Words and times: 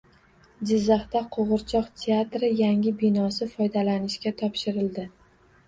Jizzaxda 0.69 1.21
qoʻgʻirchoq 1.35 1.91
teatri 2.05 2.51
yangi 2.63 2.95
binosi 3.05 3.51
foydalanishga 3.55 4.35
topshirildi 4.43 5.09